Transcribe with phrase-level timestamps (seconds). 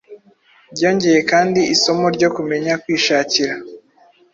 [0.73, 3.53] Byongeye kandi isomo ryo kumenya kwishakira